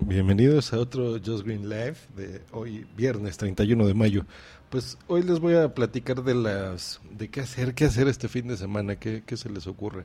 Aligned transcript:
Bienvenidos 0.00 0.72
a 0.72 0.78
otro 0.78 1.18
Just 1.18 1.44
Green 1.44 1.68
Live 1.68 1.96
de 2.16 2.40
hoy, 2.52 2.86
viernes 2.96 3.36
31 3.36 3.84
de 3.84 3.94
mayo. 3.94 4.24
Pues 4.70 4.96
hoy 5.08 5.24
les 5.24 5.40
voy 5.40 5.56
a 5.56 5.74
platicar 5.74 6.22
de 6.22 6.36
las 6.36 7.00
de 7.10 7.28
qué 7.28 7.40
hacer, 7.40 7.74
qué 7.74 7.86
hacer 7.86 8.06
este 8.06 8.28
fin 8.28 8.46
de 8.46 8.56
semana, 8.56 8.96
qué, 8.96 9.24
qué 9.26 9.36
se 9.36 9.50
les 9.50 9.66
ocurre. 9.66 10.04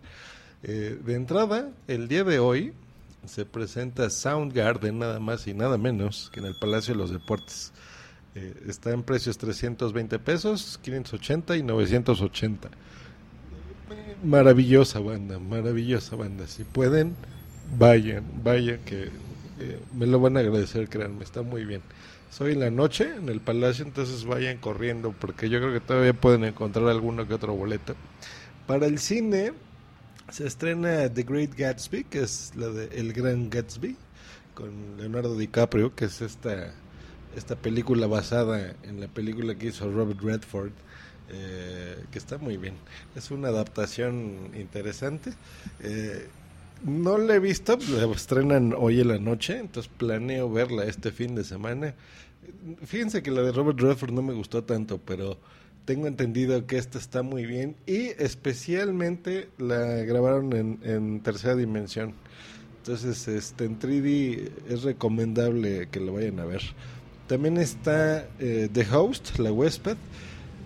Eh, 0.64 1.00
de 1.06 1.14
entrada, 1.14 1.70
el 1.88 2.08
día 2.08 2.24
de 2.24 2.40
hoy 2.40 2.74
se 3.28 3.46
presenta 3.46 4.10
Soundgarden 4.10 4.98
nada 4.98 5.20
más 5.20 5.46
y 5.46 5.54
nada 5.54 5.78
menos 5.78 6.32
que 6.34 6.40
en 6.40 6.48
el 6.48 6.56
Palacio 6.56 6.96
de 6.96 7.00
los 7.00 7.12
Deportes. 7.12 7.72
Eh, 8.34 8.64
está 8.68 8.90
en 8.92 9.04
precios 9.04 9.38
320 9.38 10.18
pesos, 10.18 10.80
580 10.82 11.56
y 11.56 11.62
980. 11.62 12.70
Maravillosa 14.24 15.00
banda, 15.00 15.38
maravillosa 15.38 16.16
banda. 16.16 16.48
Si 16.48 16.64
pueden, 16.64 17.16
vayan, 17.78 18.24
vayan 18.44 18.80
que 18.80 19.12
eh, 19.60 19.80
me 19.94 20.08
lo 20.08 20.20
van 20.20 20.38
a 20.38 20.42
agradecer, 20.42 20.90
créanme, 20.90 21.24
está 21.24 21.42
muy 21.42 21.66
bien. 21.66 21.82
Soy 22.30 22.54
en 22.54 22.62
la 22.62 22.72
noche 22.72 23.16
en 23.16 23.30
el 23.30 23.42
Palacio, 23.42 23.86
entonces 23.86 24.26
vayan 24.26 24.58
corriendo 24.58 25.14
porque 25.20 25.50
yo 25.50 25.60
creo 25.60 25.72
que 25.72 25.80
todavía 25.80 26.14
pueden 26.14 26.44
encontrar 26.46 26.88
alguno 26.88 27.28
que 27.28 27.36
otro 27.36 27.54
boleto. 27.54 27.96
Para 28.66 28.88
el 28.88 28.98
cine 28.98 29.54
se 30.30 30.48
estrena 30.48 31.14
The 31.14 31.24
Great 31.24 31.56
Gatsby, 31.56 32.06
que 32.06 32.24
es 32.24 32.54
la 32.56 32.70
de 32.70 32.86
El 32.98 33.14
Gran 33.14 33.50
Gatsby, 33.50 33.96
con 34.56 34.98
Leonardo 34.98 35.38
DiCaprio, 35.38 35.96
que 35.96 36.06
es 36.06 36.22
esta, 36.22 36.74
esta 37.36 37.56
película 37.56 38.08
basada 38.08 38.76
en 38.84 39.00
la 39.00 39.08
película 39.08 39.56
que 39.56 39.68
hizo 39.68 39.92
Robert 39.92 40.20
Redford. 40.22 40.72
Eh, 41.30 42.04
que 42.12 42.20
está 42.20 42.38
muy 42.38 42.58
bien. 42.58 42.76
Es 43.16 43.32
una 43.32 43.48
adaptación 43.48 44.52
interesante. 44.56 45.34
Eh, 45.80 46.28
no 46.84 47.18
la 47.18 47.36
he 47.36 47.40
visto, 47.40 47.78
la 47.90 48.06
estrenan 48.14 48.74
hoy 48.78 49.02
en 49.02 49.08
la 49.08 49.20
noche, 49.20 49.58
entonces 49.58 49.92
planeo 49.98 50.52
verla 50.52 50.86
este 50.86 51.12
fin 51.12 51.36
de 51.36 51.44
semana. 51.44 51.96
Fíjense 52.86 53.24
que 53.24 53.32
la 53.32 53.42
de 53.42 53.52
Robert 53.52 53.80
Redford 53.80 54.12
no 54.12 54.22
me 54.22 54.34
gustó 54.34 54.64
tanto, 54.64 55.00
pero 55.00 55.38
tengo 55.86 56.08
entendido 56.08 56.66
que 56.66 56.78
esta 56.78 56.98
está 56.98 57.24
muy 57.24 57.46
bien 57.46 57.76
y 57.86 58.08
especialmente 58.18 59.50
la 59.58 59.80
grabaron 60.04 60.80
en, 60.84 61.20
tercera 61.22 61.56
dimensión. 61.56 62.14
Entonces, 62.80 63.28
este, 63.28 63.66
en 63.66 63.80
3D 63.80 64.52
es 64.70 64.84
recomendable 64.84 65.88
que 65.90 66.02
lo 66.02 66.14
vayan 66.14 66.40
a 66.40 66.46
ver. 66.46 66.62
También 67.28 67.58
está 67.58 68.28
eh, 68.40 68.68
The 68.72 68.86
Host, 68.92 69.40
la 69.40 69.54
huésped, 69.54 69.96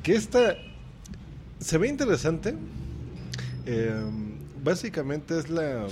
que 0.02 0.16
esta 0.16 0.56
se 1.60 1.78
ve 1.78 1.88
interesante. 1.88 2.56
Eh, 3.68 4.37
básicamente 4.68 5.40
es 5.40 5.50
la, 5.50 5.88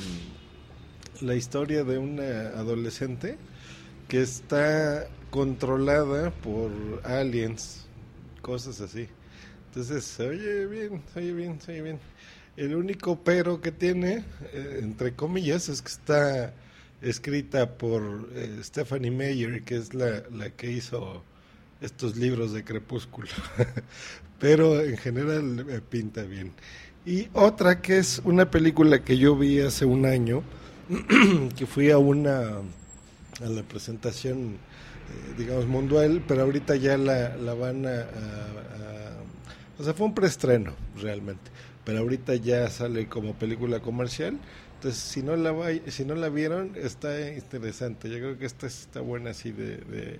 la 1.22 1.36
historia 1.36 1.86
de 1.86 1.98
una 1.98 2.50
adolescente 2.60 3.38
que 4.10 4.22
está 4.22 5.08
controlada 5.30 6.32
por 6.32 6.72
aliens, 7.06 7.86
cosas 8.42 8.82
así. 8.82 9.08
Entonces, 9.68 10.20
oye 10.20 10.66
bien, 10.66 11.02
oye 11.16 11.32
bien, 11.32 11.58
oye 11.70 11.82
bien. 11.82 12.00
El 12.58 12.76
único 12.76 13.24
pero 13.24 13.62
que 13.62 13.72
tiene, 13.72 14.26
eh, 14.52 14.80
entre 14.82 15.14
comillas, 15.16 15.70
es 15.70 15.82
que 15.82 15.88
está 15.88 16.54
escrita 17.02 17.78
por 17.78 18.28
eh, 18.34 18.60
Stephanie 18.62 19.12
Meyer, 19.12 19.64
que 19.64 19.78
es 19.78 19.94
la, 19.94 20.24
la 20.32 20.50
que 20.50 20.70
hizo 20.70 21.24
estos 21.80 22.18
libros 22.18 22.52
de 22.52 22.66
Crepúsculo. 22.66 23.30
pero 24.38 24.82
en 24.82 24.98
general 24.98 25.64
me 25.66 25.80
pinta 25.80 26.24
bien. 26.24 26.52
Y 27.06 27.30
otra 27.34 27.82
que 27.82 28.00
es 28.00 28.20
una 28.26 28.50
película 28.50 29.04
que 29.04 29.18
yo 29.18 29.36
vi 29.36 29.60
hace 29.60 29.86
un 29.86 30.08
año, 30.08 30.42
que 31.56 31.68
fui 31.68 31.92
a 31.92 32.00
una 32.00 32.62
a 33.42 33.46
la 33.46 33.62
presentación, 33.62 34.54
eh, 34.56 35.36
digamos, 35.38 35.68
mundial, 35.68 36.24
pero 36.28 36.42
ahorita 36.44 36.76
ya 36.78 36.98
la, 36.98 37.36
la 37.38 37.54
van 37.54 37.86
a, 37.86 38.08
O 39.78 39.84
sea, 39.84 39.94
fue 39.94 40.08
un 40.08 40.16
preestreno, 40.16 40.74
realmente, 41.00 41.52
pero 41.84 42.00
ahorita 42.00 42.36
ya 42.36 42.68
sale 42.72 43.08
como 43.08 43.36
película 43.36 43.82
comercial. 43.82 44.40
Entonces, 44.76 45.00
si 45.00 45.22
no 45.22 45.36
la 45.36 45.52
va, 45.52 45.68
si 45.88 46.06
no 46.06 46.16
la 46.16 46.30
vieron, 46.30 46.72
está 46.76 47.32
interesante. 47.32 48.10
Yo 48.10 48.18
creo 48.18 48.38
que 48.38 48.46
esta 48.46 48.66
está 48.66 49.02
buena 49.02 49.32
así 49.32 49.52
de, 49.52 49.78
de, 49.78 50.20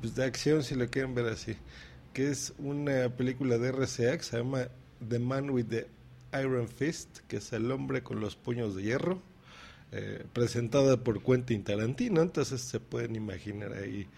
pues 0.00 0.14
de 0.14 0.24
acción, 0.24 0.62
si 0.62 0.76
lo 0.76 0.88
quieren 0.88 1.14
ver 1.14 1.26
así. 1.26 1.56
Que 2.12 2.30
es 2.30 2.52
una 2.58 3.08
película 3.08 3.58
de 3.58 3.72
RCA 3.72 4.16
que 4.16 4.22
se 4.22 4.36
llama 4.38 4.68
The 5.08 5.18
Man 5.18 5.50
with 5.50 5.66
the 5.66 5.86
Iron 6.40 6.68
Fist, 6.68 7.18
que 7.28 7.36
es 7.36 7.52
el 7.52 7.70
hombre 7.70 8.02
con 8.02 8.20
los 8.20 8.36
puños 8.36 8.74
de 8.74 8.82
hierro, 8.82 9.22
eh, 9.92 10.24
presentada 10.32 10.96
por 10.96 11.22
Quentin 11.22 11.62
Tarantino, 11.62 12.22
entonces 12.22 12.60
se 12.60 12.80
pueden 12.80 13.14
imaginar 13.14 13.72
ahí, 13.74 14.08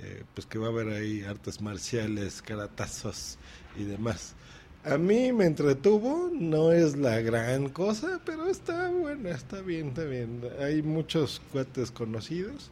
eh, 0.00 0.24
pues 0.34 0.46
que 0.46 0.58
va 0.58 0.66
a 0.66 0.70
haber 0.70 0.88
ahí 0.88 1.22
artes 1.22 1.60
marciales, 1.60 2.42
caratazos 2.42 3.38
y 3.78 3.84
demás. 3.84 4.34
A 4.84 4.98
mí 4.98 5.32
me 5.32 5.46
entretuvo, 5.46 6.28
no 6.32 6.72
es 6.72 6.96
la 6.96 7.20
gran 7.20 7.68
cosa, 7.68 8.20
pero 8.26 8.48
está 8.48 8.90
buena, 8.90 9.30
está 9.30 9.60
bien, 9.60 9.88
está 9.88 10.04
bien. 10.04 10.42
Hay 10.60 10.82
muchos 10.82 11.40
cuates 11.52 11.92
conocidos, 11.92 12.70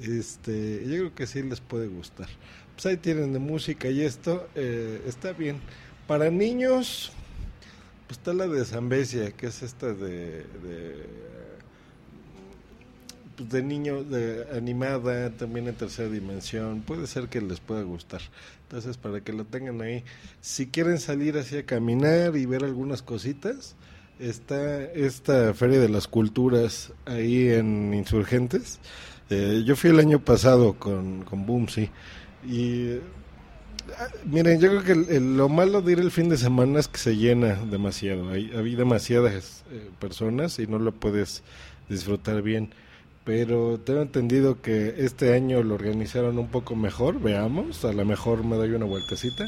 este, 0.00 0.82
yo 0.84 0.96
creo 0.96 1.14
que 1.14 1.26
sí 1.26 1.42
les 1.42 1.60
puede 1.60 1.88
gustar. 1.88 2.28
Pues 2.74 2.86
ahí 2.86 2.96
tienen 2.96 3.32
de 3.32 3.40
música 3.40 3.88
y 3.90 4.02
esto, 4.02 4.48
eh, 4.54 5.02
está 5.06 5.32
bien. 5.32 5.60
Para 6.10 6.28
niños, 6.28 7.12
pues 8.08 8.18
está 8.18 8.32
la 8.34 8.48
de 8.48 8.64
Zambesia, 8.64 9.30
que 9.30 9.46
es 9.46 9.62
esta 9.62 9.94
de, 9.94 10.38
de, 10.42 11.06
pues 13.36 13.48
de 13.48 13.62
niño, 13.62 14.02
de 14.02 14.44
animada, 14.52 15.30
también 15.30 15.68
en 15.68 15.76
tercera 15.76 16.08
dimensión. 16.08 16.80
Puede 16.80 17.06
ser 17.06 17.28
que 17.28 17.40
les 17.40 17.60
pueda 17.60 17.82
gustar. 17.82 18.22
Entonces, 18.64 18.96
para 18.96 19.20
que 19.20 19.32
lo 19.32 19.44
tengan 19.44 19.80
ahí. 19.82 20.02
Si 20.40 20.66
quieren 20.66 20.98
salir 20.98 21.38
así 21.38 21.58
a 21.58 21.64
caminar 21.64 22.36
y 22.36 22.44
ver 22.44 22.64
algunas 22.64 23.02
cositas, 23.02 23.76
está 24.18 24.82
esta 24.82 25.54
Feria 25.54 25.78
de 25.78 25.90
las 25.90 26.08
Culturas 26.08 26.92
ahí 27.06 27.50
en 27.50 27.94
Insurgentes. 27.94 28.80
Eh, 29.30 29.62
yo 29.64 29.76
fui 29.76 29.90
el 29.90 30.00
año 30.00 30.18
pasado 30.18 30.72
con, 30.72 31.22
con 31.22 31.46
Boomsy 31.46 31.88
y 32.44 32.98
Miren, 34.24 34.60
yo 34.60 34.68
creo 34.68 34.82
que 34.82 35.20
lo 35.20 35.48
malo 35.48 35.82
de 35.82 35.92
ir 35.92 36.00
el 36.00 36.10
fin 36.10 36.28
de 36.28 36.36
semana 36.36 36.80
es 36.80 36.88
que 36.88 36.98
se 36.98 37.16
llena 37.16 37.54
demasiado. 37.56 38.30
Hay, 38.30 38.50
hay 38.54 38.74
demasiadas 38.74 39.64
eh, 39.70 39.90
personas 39.98 40.58
y 40.58 40.66
no 40.66 40.78
lo 40.78 40.92
puedes 40.92 41.42
disfrutar 41.88 42.42
bien. 42.42 42.70
Pero 43.24 43.78
tengo 43.78 44.02
entendido 44.02 44.62
que 44.62 44.94
este 44.98 45.34
año 45.34 45.62
lo 45.62 45.74
organizaron 45.74 46.38
un 46.38 46.48
poco 46.48 46.74
mejor. 46.74 47.20
Veamos, 47.20 47.84
a 47.84 47.92
lo 47.92 48.04
mejor 48.04 48.44
me 48.44 48.56
doy 48.56 48.70
una 48.70 48.86
vueltecita. 48.86 49.46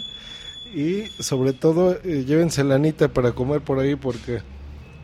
Y 0.74 1.04
sobre 1.20 1.52
todo, 1.52 1.98
eh, 2.04 2.24
llévense 2.26 2.64
la 2.64 2.76
anita 2.76 3.08
para 3.08 3.32
comer 3.32 3.60
por 3.60 3.78
ahí 3.78 3.96
porque 3.96 4.40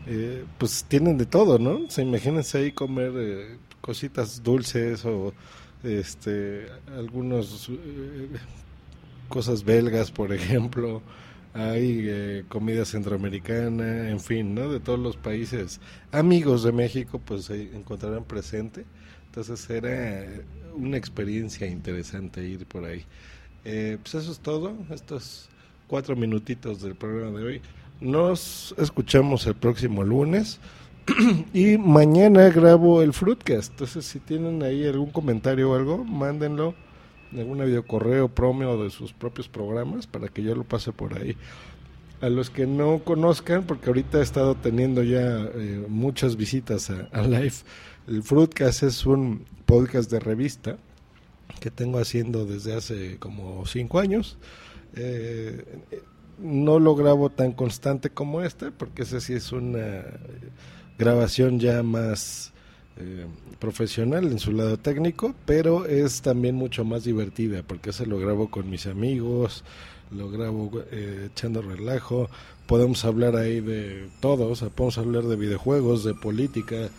eh, 0.07 0.43
pues 0.57 0.85
tienen 0.87 1.17
de 1.17 1.25
todo, 1.25 1.59
¿no? 1.59 1.85
O 1.85 1.89
sea, 1.89 2.03
imagínense 2.03 2.57
ahí 2.57 2.71
comer 2.71 3.11
eh, 3.15 3.57
cositas 3.81 4.41
dulces 4.41 5.05
o 5.05 5.33
este 5.83 6.67
algunos 6.97 7.69
cosas 9.29 9.63
belgas, 9.63 10.11
por 10.11 10.33
ejemplo, 10.33 11.01
hay 11.53 12.01
eh, 12.03 12.43
comida 12.49 12.85
centroamericana, 12.85 14.09
en 14.09 14.19
fin, 14.19 14.53
¿no? 14.53 14.69
De 14.69 14.79
todos 14.79 14.99
los 14.99 15.17
países 15.17 15.79
amigos 16.11 16.63
de 16.63 16.71
México, 16.71 17.19
pues 17.23 17.45
se 17.45 17.75
encontrarán 17.75 18.25
presente. 18.25 18.85
Entonces 19.27 19.69
era 19.69 20.25
una 20.75 20.97
experiencia 20.97 21.67
interesante 21.67 22.45
ir 22.47 22.65
por 22.65 22.85
ahí. 22.85 23.05
Eh, 23.65 23.97
pues 24.01 24.15
eso 24.15 24.31
es 24.31 24.39
todo, 24.39 24.75
estos 24.89 25.49
cuatro 25.87 26.15
minutitos 26.15 26.81
del 26.81 26.95
programa 26.95 27.39
de 27.39 27.45
hoy. 27.45 27.61
Nos 28.01 28.73
escuchamos 28.77 29.45
el 29.47 29.55
próximo 29.55 30.03
lunes 30.03 30.59
y 31.53 31.77
mañana 31.77 32.49
grabo 32.49 33.01
el 33.01 33.13
Fruitcast. 33.13 33.71
Entonces, 33.71 34.05
si 34.05 34.19
tienen 34.19 34.63
ahí 34.63 34.87
algún 34.87 35.11
comentario 35.11 35.71
o 35.71 35.75
algo, 35.75 36.03
mándenlo 36.03 36.73
alguna 37.37 37.65
videocorreo 37.65 38.29
promio 38.29 38.81
de 38.81 38.89
sus 38.89 39.13
propios 39.13 39.47
programas 39.47 40.07
para 40.07 40.27
que 40.29 40.43
yo 40.43 40.55
lo 40.55 40.63
pase 40.63 40.91
por 40.91 41.17
ahí. 41.17 41.35
A 42.21 42.29
los 42.29 42.49
que 42.49 42.67
no 42.67 42.99
conozcan, 42.99 43.63
porque 43.63 43.87
ahorita 43.87 44.19
he 44.19 44.23
estado 44.23 44.55
teniendo 44.55 45.03
ya 45.03 45.49
eh, 45.55 45.85
muchas 45.87 46.35
visitas 46.35 46.89
a, 46.89 47.21
Live, 47.21 47.53
El 48.07 48.23
Fruitcast 48.23 48.83
es 48.83 49.05
un 49.05 49.45
podcast 49.65 50.11
de 50.11 50.19
revista 50.19 50.77
que 51.61 51.71
tengo 51.71 51.99
haciendo 51.99 52.45
desde 52.45 52.75
hace 52.75 53.17
como 53.19 53.65
cinco 53.65 53.99
años. 53.99 54.37
Eh, 54.95 55.63
no 56.39 56.79
lo 56.79 56.95
grabo 56.95 57.29
tan 57.29 57.51
constante 57.53 58.09
como 58.09 58.41
este, 58.41 58.71
porque 58.71 59.03
ese 59.03 59.21
sí 59.21 59.33
es 59.33 59.51
una 59.51 60.03
grabación 60.97 61.59
ya 61.59 61.83
más 61.83 62.53
eh, 62.99 63.25
profesional 63.59 64.25
en 64.31 64.39
su 64.39 64.51
lado 64.51 64.77
técnico, 64.77 65.33
pero 65.45 65.85
es 65.85 66.21
también 66.21 66.55
mucho 66.55 66.83
más 66.83 67.03
divertida, 67.03 67.63
porque 67.63 67.93
se 67.93 68.05
lo 68.05 68.19
grabo 68.19 68.49
con 68.49 68.69
mis 68.69 68.87
amigos, 68.87 69.63
lo 70.11 70.29
grabo 70.29 70.71
eh, 70.91 71.29
echando 71.31 71.61
relajo, 71.61 72.29
podemos 72.67 73.05
hablar 73.05 73.35
ahí 73.35 73.61
de 73.61 74.07
todo, 74.19 74.49
o 74.49 74.55
sea, 74.55 74.69
podemos 74.69 74.97
hablar 74.97 75.23
de 75.23 75.35
videojuegos, 75.35 76.03
de 76.03 76.13
política, 76.13 76.89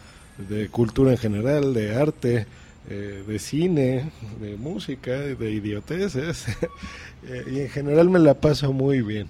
de 0.49 0.69
cultura 0.69 1.13
en 1.13 1.19
general, 1.19 1.75
de 1.75 1.95
arte, 1.95 2.47
eh, 2.89 3.23
de 3.27 3.39
cine, 3.39 4.11
de 4.41 4.57
música, 4.57 5.13
de 5.13 5.51
idioteces, 5.51 6.47
y 7.51 7.61
en 7.61 7.69
general 7.69 8.11
me 8.11 8.19
la 8.19 8.35
paso 8.35 8.73
muy 8.73 9.03
bien. 9.03 9.29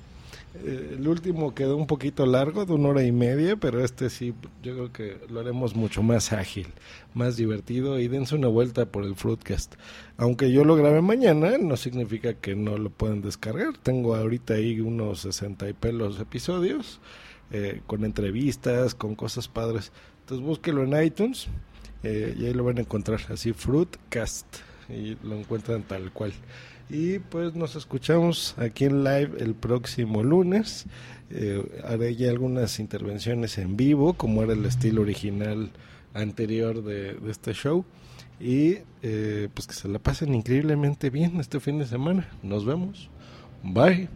Eh, 0.55 0.97
el 0.99 1.06
último 1.06 1.55
quedó 1.55 1.76
un 1.76 1.87
poquito 1.87 2.26
largo, 2.26 2.67
de 2.67 2.73
una 2.73 2.88
hora 2.88 3.05
y 3.05 3.12
media, 3.12 3.56
pero 3.56 3.85
este 3.85 4.11
sí, 4.11 4.35
yo 4.62 4.75
creo 4.75 4.93
que 4.93 5.26
lo 5.29 5.41
haremos 5.41 5.76
mucho 5.76 6.02
más 6.02 6.32
ágil, 6.32 6.67
más 7.14 7.37
divertido 7.37 7.99
y 8.00 8.08
dense 8.08 8.35
una 8.35 8.49
vuelta 8.49 8.87
por 8.87 9.05
el 9.05 9.14
Fruitcast. 9.14 9.75
Aunque 10.17 10.50
yo 10.50 10.64
lo 10.64 10.76
grabe 10.76 11.02
mañana, 11.02 11.56
no 11.58 11.76
significa 11.76 12.35
que 12.35 12.56
no 12.56 12.79
lo 12.79 12.91
puedan 12.91 13.23
descargar. 13.23 13.79
Tengo 13.79 14.17
ahorita 14.17 14.55
ahí 14.55 14.81
unos 14.81 15.20
60 15.20 15.69
y 15.69 15.73
pelos 15.73 16.19
episodios, 16.19 17.00
eh, 17.52 17.81
con 17.87 18.05
entrevistas, 18.05 18.94
con 18.94 19.14
cosas 19.14 19.47
padres. 19.47 19.93
Entonces 20.20 20.44
búsquelo 20.44 20.82
en 20.82 21.02
iTunes 21.02 21.49
eh, 22.02 22.35
y 22.38 22.47
ahí 22.47 22.55
lo 22.55 22.64
van 22.64 22.79
a 22.79 22.82
encontrar, 22.82 23.20
así 23.29 23.52
Fruitcast, 23.52 24.47
y 24.92 25.16
lo 25.22 25.37
encuentran 25.37 25.82
tal 25.82 26.12
cual. 26.12 26.32
Y 26.88 27.20
pues 27.20 27.54
nos 27.54 27.76
escuchamos 27.76 28.54
aquí 28.58 28.84
en 28.84 29.04
live 29.04 29.31
el 29.38 29.54
próximo 29.54 30.22
lunes. 30.22 30.87
Eh, 31.31 31.82
haré 31.84 32.16
ya 32.16 32.31
algunas 32.31 32.81
intervenciones 32.81 33.58
en 33.58 33.76
vivo, 33.76 34.14
como 34.14 34.42
era 34.42 34.54
el 34.54 34.64
estilo 34.64 35.02
original 35.02 35.70
anterior 36.14 36.82
de, 36.82 37.14
de 37.14 37.31
este 37.31 37.52
show. 37.52 37.84
Y 38.40 38.78
eh, 39.02 39.48
pues 39.54 39.66
que 39.66 39.75
se 39.75 39.87
la 39.87 39.98
pasen 39.98 40.34
increíblemente 40.34 41.10
bien 41.10 41.38
este 41.38 41.60
fin 41.60 41.78
de 41.78 41.87
semana. 41.87 42.28
Nos 42.42 42.64
vemos. 42.64 43.08
Bye. 43.62 44.08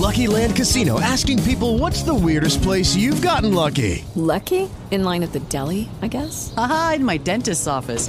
Lucky 0.00 0.26
Land 0.26 0.56
Casino 0.56 0.98
asking 0.98 1.42
people 1.42 1.76
what's 1.78 2.02
the 2.02 2.14
weirdest 2.14 2.62
place 2.62 2.96
you've 2.96 3.20
gotten 3.20 3.52
lucky? 3.52 4.04
Lucky? 4.14 4.68
In 4.90 5.04
line 5.04 5.22
at 5.22 5.32
the 5.32 5.40
deli, 5.50 5.88
I 6.00 6.08
guess? 6.08 6.54
Aha, 6.56 6.94
in 6.96 7.04
my 7.04 7.18
dentist's 7.18 7.66
office. 7.66 8.08